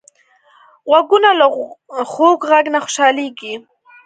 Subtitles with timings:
[0.89, 1.47] غوږونه له
[2.11, 3.53] خوږ غږ نه خوشحالېږي